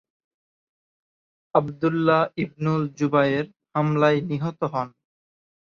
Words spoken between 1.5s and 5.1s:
Abdullah Ibnul Zubair হামলায় নিহত হন।